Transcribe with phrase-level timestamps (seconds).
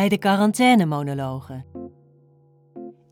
[0.00, 1.64] Bij de quarantainemonologen.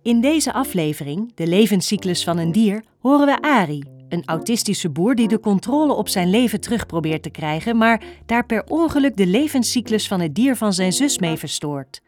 [0.02, 5.28] In deze aflevering, de levenscyclus van een dier, horen we Ari, een autistische boer die
[5.28, 10.08] de controle op zijn leven terug probeert te krijgen, maar daar per ongeluk de levenscyclus
[10.08, 12.00] van het dier van zijn zus mee verstoort.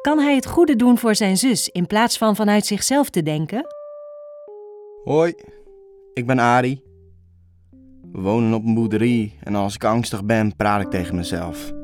[0.00, 3.66] Kan hij het goede doen voor zijn zus in plaats van vanuit zichzelf te denken?
[5.04, 5.34] Hoi,
[6.14, 6.82] ik ben Ari.
[8.12, 11.77] We wonen op een boerderie en als ik angstig ben, praat ik tegen mezelf.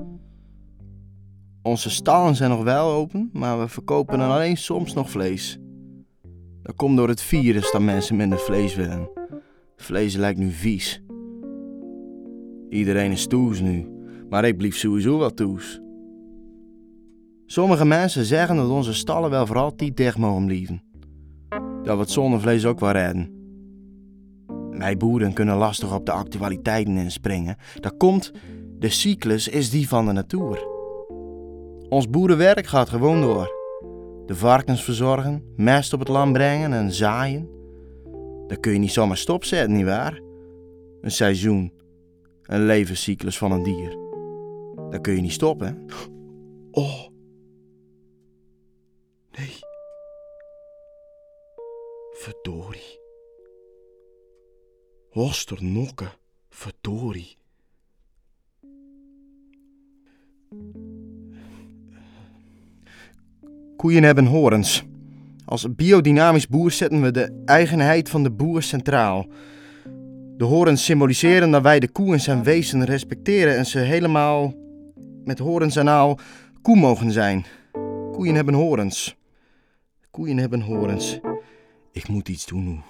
[1.66, 5.58] Onze stallen zijn nog wel open, maar we verkopen dan alleen soms nog vlees.
[6.62, 9.08] Dat komt door het virus dat mensen minder vlees willen.
[9.76, 11.02] Vlees lijkt nu vies.
[12.68, 13.88] Iedereen is toes nu,
[14.28, 15.80] maar ik blief sowieso wel toes.
[17.46, 20.82] Sommige mensen zeggen dat onze stallen wel voor altijd dicht mogen blijven.
[21.82, 23.32] Dat we het zonder vlees ook wel redden.
[24.70, 27.56] Wij boeren kunnen lastig op de actualiteiten inspringen.
[27.80, 28.32] Dat komt,
[28.78, 30.73] de cyclus is die van de natuur.
[31.94, 33.52] Ons boerenwerk gaat gewoon door.
[34.26, 37.48] De varkens verzorgen, mest op het land brengen en zaaien.
[38.46, 40.20] Dat kun je niet zomaar stopzetten, nietwaar?
[41.00, 41.72] Een seizoen,
[42.42, 43.96] een levenscyclus van een dier.
[44.90, 45.84] Dat kun je niet stoppen.
[46.70, 47.06] Oh.
[49.30, 49.58] Nee.
[52.10, 53.00] Verdorie.
[55.10, 56.12] Hosternokken.
[56.48, 57.36] Verdorie.
[63.84, 64.84] Koeien hebben horens.
[65.44, 69.26] Als biodynamisch boer zetten we de eigenheid van de boer centraal.
[70.36, 74.54] De horens symboliseren dat wij de koe en zijn wezen respecteren en ze helemaal
[75.24, 76.16] met horens en
[76.62, 77.44] koe mogen zijn.
[78.12, 79.16] Koeien hebben horens.
[80.10, 81.20] Koeien hebben horens.
[81.92, 82.80] Ik moet iets doen nu.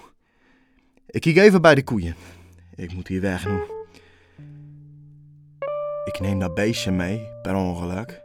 [1.06, 2.14] Ik kijk even bij de koeien.
[2.74, 3.58] Ik moet hier weg nu.
[6.04, 8.23] Ik neem dat beestje mee, per ongeluk.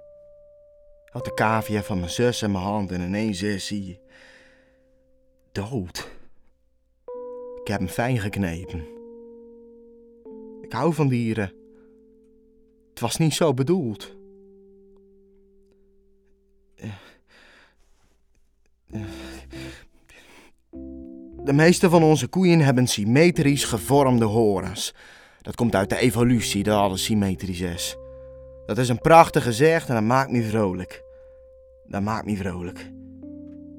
[1.10, 4.00] Had de cavia van mijn zus in mijn hand en ineens is hij...
[5.52, 6.10] dood.
[7.62, 8.88] Ik heb hem fijn geknepen.
[10.62, 11.54] Ik hou van dieren.
[12.90, 14.18] Het was niet zo bedoeld.
[21.44, 24.94] De meeste van onze koeien hebben symmetrisch gevormde horens.
[25.42, 27.98] Dat komt uit de evolutie dat alles symmetrisch is.
[28.70, 31.04] Dat is een prachtig gezegd en dat maakt me vrolijk.
[31.86, 32.92] Dat maakt me vrolijk.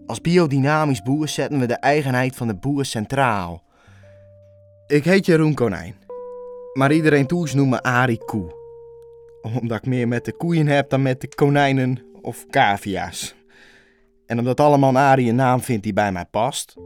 [0.06, 3.62] Als biodynamisch boer zetten we de eigenheid van de boer centraal.
[4.86, 5.94] Ik heet Jeroen Konijn.
[6.72, 8.54] Maar iedereen toes noemt me Arie Koe.
[9.60, 13.34] Omdat ik meer met de koeien heb dan met de konijnen of cavia's.
[14.26, 16.76] En omdat allemaal Arie een naam vindt die bij mij past.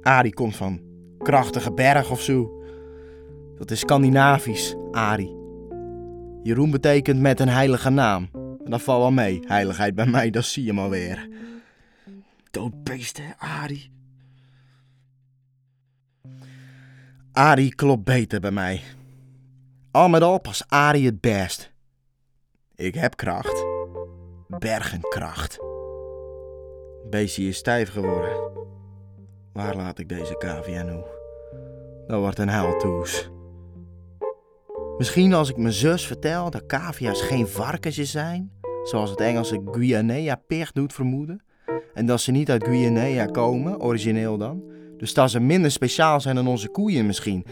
[0.00, 0.80] Arie komt van
[1.18, 2.62] krachtige berg of zo.
[3.56, 5.41] Dat is Scandinavisch, Arie.
[6.42, 8.28] Jeroen betekent met een heilige naam.
[8.64, 11.28] En dat valt wel mee, heiligheid bij mij, dat zie je maar weer.
[12.50, 13.90] Doodbeest, hè, Arie?
[17.32, 18.82] Arie klopt beter bij mij.
[19.90, 21.72] Al met al pas Arie het best.
[22.74, 23.64] Ik heb kracht.
[24.48, 25.58] Bergenkracht.
[27.10, 28.50] Beestje is stijf geworden.
[29.52, 31.00] Waar laat ik deze cavia nu?
[32.06, 33.31] Dat wordt een huiltoes.
[35.02, 38.52] Misschien als ik mijn zus vertel dat cavia's geen varkensjes zijn,
[38.84, 41.42] zoals het Engelse Guinea-pig doet vermoeden,
[41.94, 44.62] en dat ze niet uit Guinea komen, origineel dan,
[44.96, 47.44] dus dat ze minder speciaal zijn dan onze koeien misschien.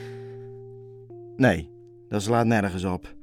[1.36, 1.70] Nee,
[2.08, 3.14] dat slaat nergens op.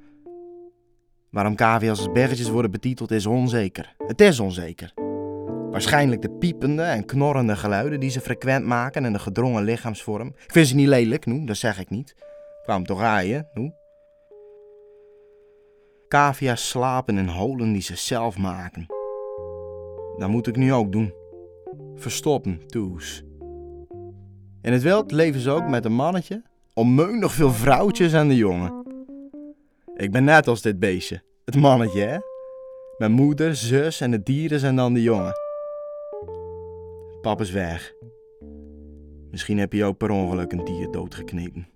[1.30, 3.96] Waarom cavia's als bergetjes worden betiteld is onzeker.
[4.08, 4.94] Het is onzeker.
[5.72, 10.28] Waarschijnlijk de piepende en knorrende geluiden die ze frequent maken en de gedrongen lichaamsvorm.
[10.28, 12.16] Ik vind ze niet lelijk, noem, dat zeg ik niet.
[12.64, 13.77] Kwam toch aaien, noem.
[16.08, 18.86] Cavia's slapen in holen die ze zelf maken.
[20.18, 21.14] Dat moet ik nu ook doen.
[21.96, 23.24] Verstoppen, toes.
[24.62, 26.44] In het wild leven ze ook met een mannetje,
[26.74, 28.86] onmeunig veel vrouwtjes en de jongen.
[29.96, 32.18] Ik ben net als dit beestje, het mannetje, hè?
[32.98, 35.34] Mijn moeder, zus en de dieren zijn dan de jongen.
[37.22, 37.94] Pap is weg.
[39.32, 41.68] Misschien heb je ook per ongeluk een dier doodgeknepen.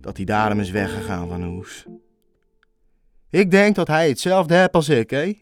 [0.00, 1.86] Dat hij daarom is weggegaan van hoes.
[3.30, 5.32] Ik denk dat hij hetzelfde hebt als ik, hè?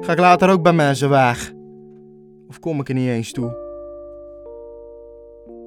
[0.00, 1.52] Ga ik later ook bij mensen weg?
[2.48, 3.64] Of kom ik er niet eens toe?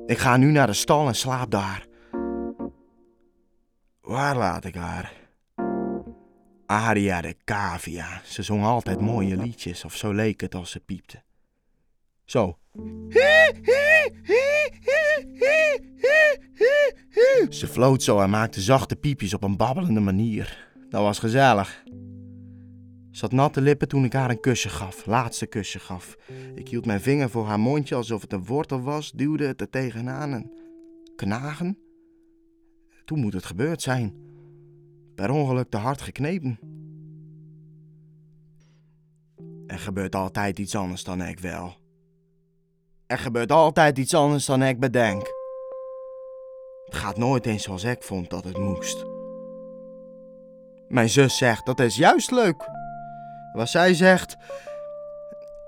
[0.06, 1.88] Ik ga nu naar de stal en slaap daar.
[4.01, 5.13] Waar laat ik haar?
[6.66, 8.21] Aria de cavia.
[8.24, 11.24] Ze zong altijd mooie liedjes, of zo leek het als ze piepte.
[12.25, 12.57] Zo.
[17.50, 20.69] Ze floot zo en maakte zachte piepjes op een babbelende manier.
[20.89, 21.83] Dat was gezellig.
[23.12, 26.18] Ze had natte lippen toen ik haar een kusje gaf, laatste kusje gaf.
[26.56, 29.69] Ik hield mijn vinger voor haar mondje alsof het een wortel was, duwde het er
[29.69, 30.51] tegenaan en
[31.15, 31.77] knagen.
[33.06, 34.13] Toen moet het gebeurd zijn.
[35.15, 36.59] Per ongeluk te hard geknepen.
[39.68, 41.75] Er gebeurt altijd iets anders dan ik wel.
[43.07, 45.21] Er gebeurt altijd iets anders dan ik bedenk.
[46.85, 49.08] Het gaat nooit eens zoals ik vond dat het moest.
[50.89, 52.69] Mijn zus zegt dat is juist leuk.
[53.53, 54.38] Wat zij zegt.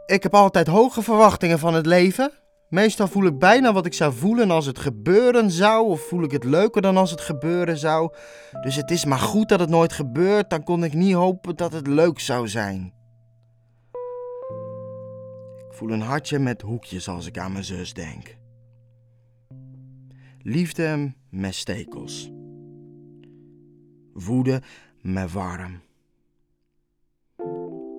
[0.05, 2.31] Ik heb altijd hoge verwachtingen van het leven.
[2.69, 6.31] Meestal voel ik bijna wat ik zou voelen als het gebeuren zou, of voel ik
[6.31, 8.13] het leuker dan als het gebeuren zou.
[8.61, 11.73] Dus het is maar goed dat het nooit gebeurt, dan kon ik niet hopen dat
[11.73, 12.93] het leuk zou zijn.
[15.69, 18.37] Ik voel een hartje met hoekjes als ik aan mijn zus denk.
[20.41, 22.31] Liefde met stekels.
[24.13, 24.61] Woede
[25.01, 25.81] met warm.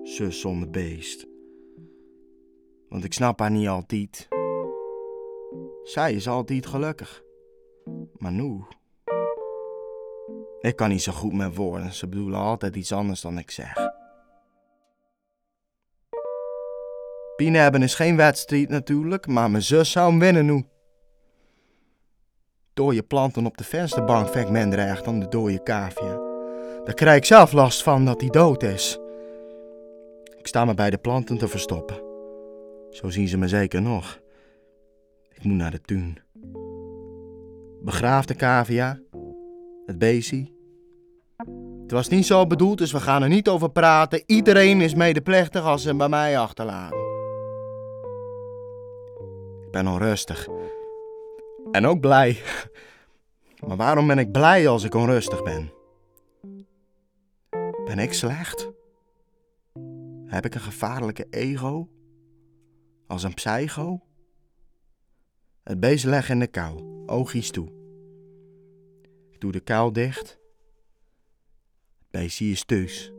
[0.03, 1.27] Zus zonder beest.
[2.89, 4.27] Want ik snap haar niet altijd.
[5.83, 7.23] Zij is altijd gelukkig.
[8.17, 8.63] Maar nu.
[10.59, 13.73] Ik kan niet zo goed met woorden, ze bedoelen altijd iets anders dan ik zeg.
[17.35, 20.65] Pine hebben is geen wedstrijd natuurlijk, maar mijn zus zou hem winnen nu.
[22.73, 26.22] Dooie planten op de vensterbank vind ik minder erg dan de dode cavia.
[26.83, 28.99] Daar krijg ik zelf last van dat hij dood is.
[30.37, 32.01] Ik sta me bij de planten te verstoppen.
[32.89, 34.19] Zo zien ze me zeker nog.
[35.33, 36.17] Ik moet naar de tuin.
[37.81, 38.99] Begraafde cavia.
[39.85, 40.55] Het beestie.
[41.81, 44.23] Het was niet zo bedoeld, dus we gaan er niet over praten.
[44.25, 46.97] Iedereen is medeplichtig als ze hem bij mij achterlaten.
[49.65, 50.47] Ik ben onrustig.
[51.71, 52.37] En ook blij.
[53.67, 55.71] Maar waarom ben ik blij als ik onrustig ben?
[57.85, 58.71] Ben ik slecht?
[60.25, 61.89] Heb ik een gevaarlijke ego?
[63.07, 64.01] Als een psycho?
[65.63, 67.67] Het beest legt in de kou, oogjes toe.
[69.31, 70.39] Ik doe de kou dicht.
[71.97, 73.13] Het beestje is thuis.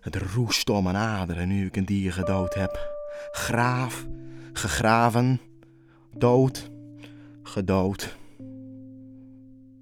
[0.00, 2.92] Het roest om mijn aderen nu ik een dier gedood heb.
[3.30, 4.06] Graaf,
[4.52, 5.40] gegraven,
[6.16, 6.70] dood,
[7.42, 8.16] gedood.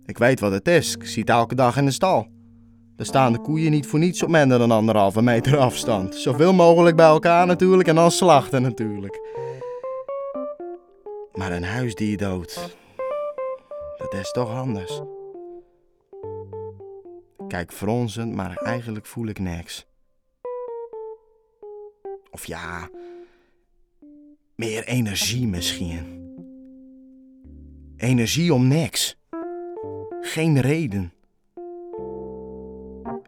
[0.05, 2.29] Ik weet wat het is, ik zie het elke dag in de stal.
[2.97, 6.15] Er staan de koeien niet voor niets op minder dan anderhalve meter afstand.
[6.15, 9.21] Zoveel mogelijk bij elkaar natuurlijk en dan slachten natuurlijk.
[11.33, 12.77] Maar een huisdier dood,
[13.97, 15.01] dat is toch anders.
[17.49, 19.87] Kijk fronsend, maar eigenlijk voel ik niks.
[22.31, 22.89] Of ja,
[24.55, 26.21] meer energie misschien.
[27.97, 29.19] Energie om niks.
[30.21, 31.13] Geen reden.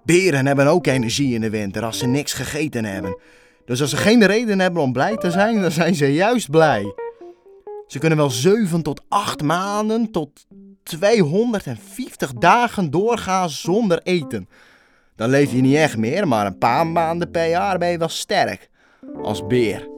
[0.05, 3.19] Beren hebben ook energie in de winter als ze niks gegeten hebben.
[3.65, 6.95] Dus als ze geen reden hebben om blij te zijn, dan zijn ze juist blij.
[7.87, 10.47] Ze kunnen wel 7 tot 8 maanden tot
[10.83, 14.49] 250 dagen doorgaan zonder eten.
[15.17, 18.08] Dan leef je niet echt meer, maar een paar maanden per jaar ben je wel
[18.08, 18.70] sterk.
[19.23, 19.89] Als beer.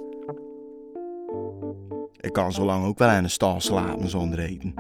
[2.21, 4.75] Ik kan zo lang ook wel in een stal slapen zonder eten.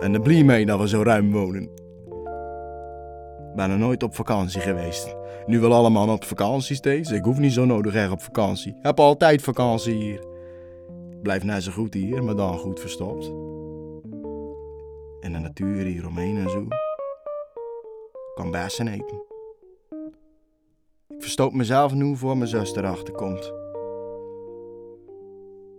[0.00, 1.87] En de blie mee dat we zo ruim wonen.
[3.58, 5.16] Ben er nooit op vakantie geweest.
[5.46, 7.10] Nu wel allemaal op vakantie steeds.
[7.10, 8.74] Ik hoef niet zo nodig erg op vakantie.
[8.80, 10.26] Heb altijd vakantie hier.
[11.22, 13.26] Blijf net zo goed hier, maar dan goed verstopt.
[15.20, 16.66] En de natuur hier omheen en zo.
[18.34, 19.22] Kan bessen eten.
[21.08, 23.52] Ik verstoop mezelf nu voor mijn zus erachter komt.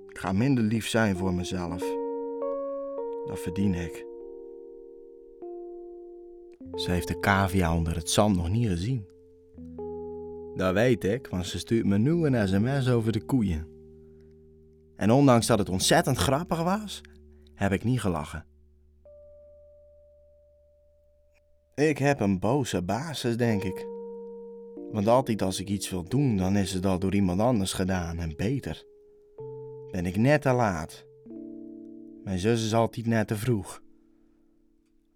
[0.07, 1.83] Ik ga minder lief zijn voor mezelf.
[3.25, 4.08] Dat verdien ik.
[6.75, 9.07] Ze heeft de cavia onder het zand nog niet gezien.
[10.55, 13.67] Dat weet ik, want ze stuurt me nu een sms over de koeien.
[14.95, 17.01] En ondanks dat het ontzettend grappig was,
[17.53, 18.45] heb ik niet gelachen.
[21.75, 23.87] Ik heb een boze basis, denk ik.
[24.91, 28.19] Want altijd als ik iets wil doen, dan is het al door iemand anders gedaan
[28.19, 28.83] en beter.
[29.91, 31.05] Ben ik net te laat.
[32.23, 33.81] Mijn zus is altijd net te vroeg.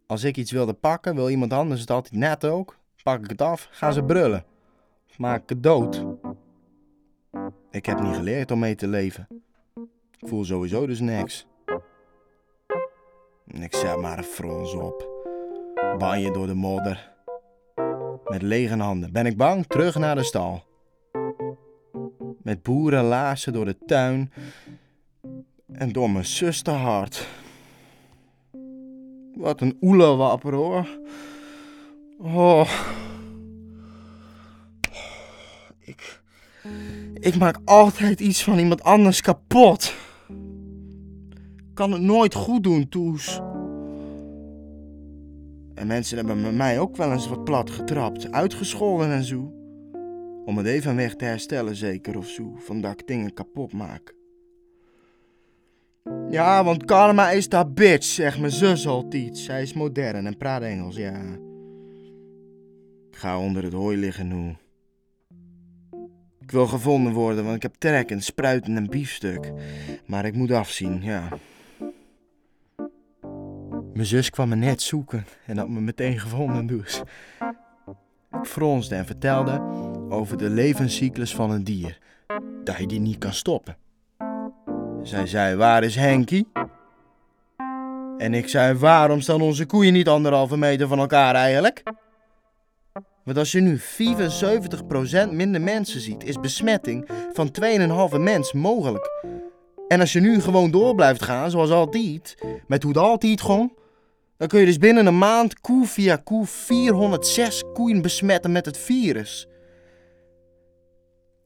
[0.07, 2.77] Als ik iets wilde pakken, wil iemand anders het altijd net ook.
[3.03, 4.45] Pak ik het af, gaan ze brullen.
[5.09, 6.05] Of maak ik het dood.
[7.71, 9.27] Ik heb niet geleerd om mee te leven.
[10.19, 11.47] Ik voel sowieso dus niks.
[13.45, 15.09] Ik zet maar een frons op.
[15.99, 17.11] je door de modder.
[18.23, 19.11] Met lege handen.
[19.11, 19.65] Ben ik bang?
[19.67, 20.63] Terug naar de stal.
[22.43, 24.33] Met boerenlaarzen door de tuin.
[25.71, 27.27] En door mijn zuster hart.
[29.35, 30.87] Wat een oelewapper hoor.
[32.17, 32.69] Oh.
[35.79, 36.21] Ik,
[37.13, 39.93] ik maak altijd iets van iemand anders kapot.
[41.73, 43.41] Kan het nooit goed doen, Toes.
[45.75, 49.53] En mensen hebben met mij ook wel eens wat plat getrapt, uitgescholden en zo.
[50.45, 54.12] Om het even weg te herstellen, zeker of zo, van dat ik dingen kapot maak.
[56.29, 59.37] Ja, want karma is dat bitch, zegt mijn zus altijd.
[59.37, 61.21] Zij is modern en praat Engels, ja.
[63.09, 64.55] Ik ga onder het hooi liggen nu.
[66.39, 69.51] Ik wil gevonden worden, want ik heb trek en spruiten en biefstuk.
[70.05, 71.27] Maar ik moet afzien, ja.
[73.93, 77.01] Mijn zus kwam me net zoeken en had me meteen gevonden dus.
[78.31, 79.61] Ik fronsde en vertelde
[80.09, 81.99] over de levenscyclus van een dier.
[82.63, 83.77] Dat je die niet kan stoppen.
[85.03, 86.47] Zij zei, waar is Henkie?
[88.17, 91.83] En ik zei, waarom staan onze koeien niet anderhalve meter van elkaar eigenlijk?
[93.23, 97.51] Want als je nu 75% minder mensen ziet, is besmetting van
[98.11, 99.09] 2,5 mens mogelijk.
[99.87, 102.35] En als je nu gewoon door blijft gaan, zoals altijd,
[102.67, 103.77] met hoe het altijd ging,
[104.37, 108.77] dan kun je dus binnen een maand koe via koe 406 koeien besmetten met het
[108.77, 109.47] virus.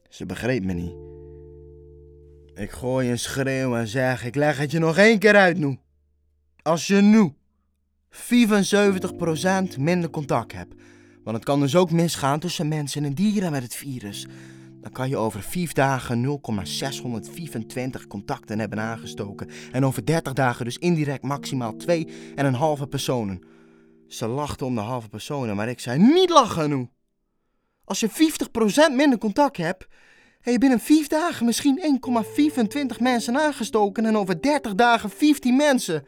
[0.08, 1.07] Ze begreep me niet.
[2.58, 5.78] Ik gooi een schreeuw en zeg: Ik leg het je nog één keer uit nu.
[6.62, 7.32] Als je nu
[8.10, 10.74] 75% minder contact hebt,
[11.24, 14.26] want het kan dus ook misgaan tussen mensen en dieren met het virus,
[14.80, 19.48] dan kan je over 4 dagen 0,625 contacten hebben aangestoken.
[19.72, 21.74] En over 30 dagen dus indirect maximaal
[22.82, 23.40] 2,5 personen.
[24.06, 26.88] Ze lachten om de halve personen, maar ik zei niet lachen nu.
[27.84, 28.08] Als je
[28.90, 29.86] 50% minder contact hebt,
[30.52, 32.00] je binnen 5 dagen misschien
[32.96, 36.04] 1,25 mensen aangestoken en over 30 dagen 15 mensen.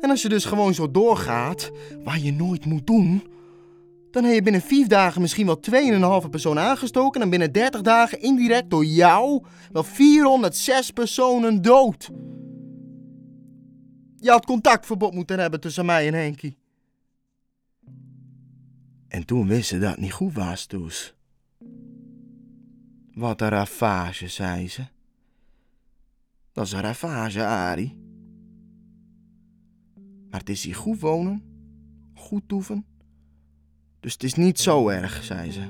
[0.00, 1.70] En als je dus gewoon zo doorgaat,
[2.04, 3.22] waar je nooit moet doen,
[4.10, 5.60] dan heb je binnen 5 dagen misschien wel
[6.22, 9.42] 2,5 personen aangestoken en binnen 30 dagen indirect door jou
[9.72, 12.10] wel 406 personen dood.
[14.16, 16.56] Je had contactverbod moeten hebben tussen mij en Henkie.
[19.08, 21.15] En toen wist ze dat het niet goed was, Toes.
[23.16, 24.82] Wat een ravage, zei ze.
[26.52, 27.98] Dat is een ravage, Ari.
[30.30, 31.42] Maar het is hier goed wonen,
[32.14, 32.84] goed toeven.
[34.00, 35.60] Dus het is niet zo erg, zei ze.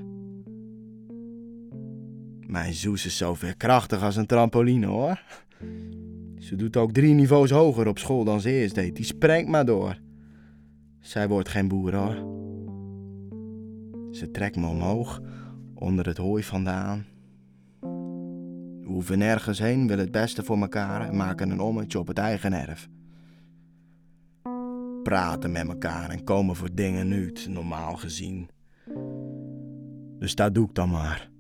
[2.46, 5.22] Mijn Zoes is zo veerkrachtig als een trampoline, hoor.
[6.38, 8.96] Ze doet ook drie niveaus hoger op school dan ze eerst deed.
[8.96, 10.00] Die sprengt maar door.
[11.00, 12.34] Zij wordt geen boer, hoor.
[14.14, 15.20] Ze trekt me omhoog,
[15.74, 17.06] onder het hooi vandaan.
[18.86, 22.18] We hoeven nergens heen, willen het beste voor elkaar en maken een ommetje op het
[22.18, 22.88] eigen erf.
[25.02, 28.48] Praten met elkaar en komen voor dingen uit, normaal gezien.
[30.18, 31.30] Dus dat doe ik dan maar.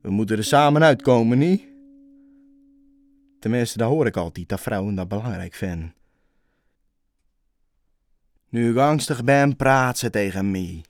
[0.00, 1.62] We moeten er samen uitkomen, niet?
[3.40, 5.94] Tenminste, daar hoor ik altijd dat vrouwen dat belangrijk vinden.
[8.48, 10.84] Nu ik angstig ben, praat ze tegen mij.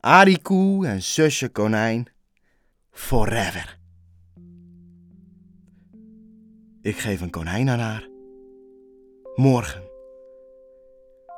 [0.00, 2.08] Arikoe en zusje konijn
[2.90, 3.78] forever.
[6.82, 8.08] Ik geef een konijn aan haar.
[9.34, 9.88] Morgen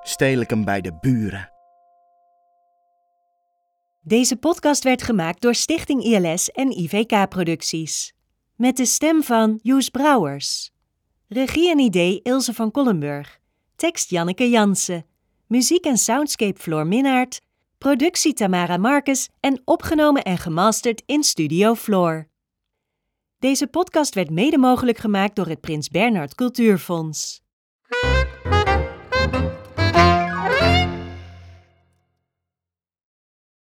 [0.02, 1.50] steel ik hem bij de buren.
[4.00, 8.12] Deze podcast werd gemaakt door Stichting ILS en IVK Producties.
[8.56, 10.70] Met de stem van Joes Brouwers.
[11.28, 13.40] Regie en idee Ilse van Kollenburg.
[13.76, 15.06] Tekst Janneke Jansen.
[15.46, 17.40] Muziek en soundscape Floor Minnaert.
[17.82, 22.28] Productie Tamara Marcus en opgenomen en gemasterd in Studio Floor.
[23.38, 27.42] Deze podcast werd mede mogelijk gemaakt door het Prins Bernhard Cultuurfonds.